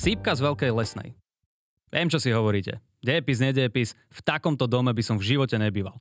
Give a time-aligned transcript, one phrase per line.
[0.00, 1.12] Sípka z Veľkej lesnej.
[1.92, 2.80] Viem, čo si hovoríte.
[3.04, 5.92] Dejepis, nedejepis, v takomto dome by som v živote nebýval.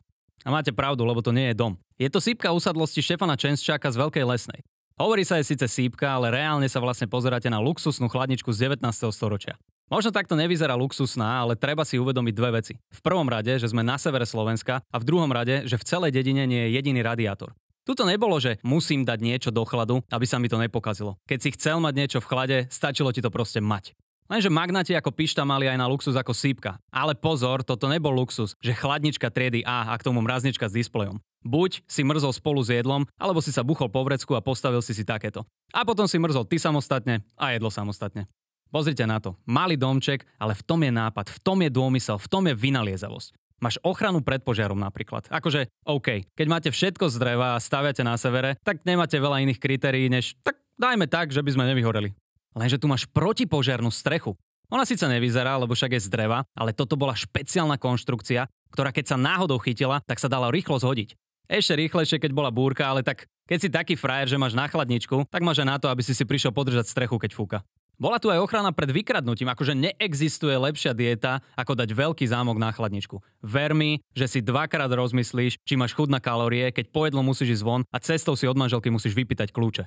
[0.47, 1.75] A máte pravdu, lebo to nie je dom.
[1.99, 4.63] Je to sípka usadlosti Štefana Čensčáka z Veľkej lesnej.
[4.95, 8.87] Hovorí sa je síce sípka, ale reálne sa vlastne pozeráte na luxusnú chladničku z 19.
[9.11, 9.59] storočia.
[9.91, 12.79] Možno takto nevyzerá luxusná, ale treba si uvedomiť dve veci.
[12.79, 16.15] V prvom rade, že sme na severe Slovenska a v druhom rade, že v celej
[16.15, 17.51] dedine nie je jediný radiátor.
[17.87, 21.17] Tuto nebolo, že musím dať niečo do chladu, aby sa mi to nepokazilo.
[21.25, 23.95] Keď si chcel mať niečo v chlade, stačilo ti to proste mať.
[24.29, 26.77] Lenže magnáti ako pišta mali aj na luxus ako sípka.
[26.93, 31.17] Ale pozor, toto nebol luxus, že chladnička triedy A a k tomu mraznička s displejom.
[31.41, 34.93] Buď si mrzol spolu s jedlom, alebo si sa buchol po vrecku a postavil si
[34.93, 35.41] si takéto.
[35.73, 38.29] A potom si mrzol ty samostatne a jedlo samostatne.
[38.69, 39.33] Pozrite na to.
[39.49, 43.33] Malý domček, ale v tom je nápad, v tom je dômysel, v tom je vynaliezavosť.
[43.59, 45.27] Máš ochranu pred požiarom napríklad.
[45.27, 49.59] Akože, OK, keď máte všetko z dreva a staviate na severe, tak nemáte veľa iných
[49.59, 52.15] kritérií, než tak dajme tak, že by sme nevyhoreli.
[52.55, 54.33] Lenže tu máš protipožiarnú strechu.
[54.69, 59.13] Ona síce nevyzerá, lebo však je z dreva, ale toto bola špeciálna konštrukcia, ktorá keď
[59.13, 61.17] sa náhodou chytila, tak sa dala rýchlo zhodiť.
[61.49, 65.25] Ešte rýchlejšie, keď bola búrka, ale tak keď si taký frajer, že máš na chladničku,
[65.33, 67.57] tak máš aj na to, aby si si prišiel podržať strechu, keď fúka.
[67.99, 72.71] Bola tu aj ochrana pred vykradnutím, akože neexistuje lepšia dieta, ako dať veľký zámok na
[72.71, 73.19] chladničku.
[73.43, 77.59] Ver mi, že si dvakrát rozmyslíš, či máš chud na kalórie, keď po jedlo musíš
[77.59, 79.83] ísť von a cestou si od manželky musíš vypýtať kľúče.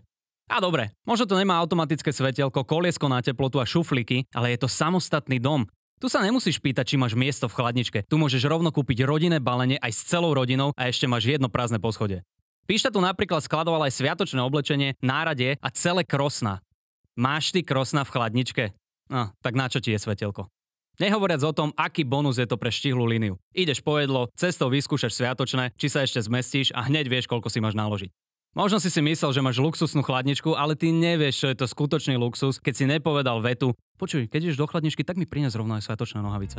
[0.53, 4.69] A dobre, možno to nemá automatické svetelko, koliesko na teplotu a šuflíky, ale je to
[4.69, 5.65] samostatný dom.
[5.97, 8.05] Tu sa nemusíš pýtať, či máš miesto v chladničke.
[8.05, 11.81] Tu môžeš rovno kúpiť rodinné balenie aj s celou rodinou a ešte máš jedno prázdne
[11.81, 12.21] poschodie.
[12.69, 16.61] Píšta tu napríklad skladoval aj sviatočné oblečenie, náradie a celé krosna.
[17.13, 18.65] Máš ty krosna v chladničke?
[19.13, 20.49] No, tak na čo ti je svetelko?
[21.01, 23.37] Nehovoriac o tom, aký bonus je to pre štihlú líniu.
[23.53, 27.61] Ideš po jedlo, cestou vyskúšaš sviatočné, či sa ešte zmestíš a hneď vieš, koľko si
[27.61, 28.13] máš naložiť.
[28.53, 32.21] Možno si si myslel, že máš luxusnú chladničku, ale ty nevieš, čo je to skutočný
[32.21, 35.87] luxus, keď si nepovedal vetu Počuj, keď ideš do chladničky, tak mi prines rovno aj
[35.87, 36.59] sviatočné nohavice.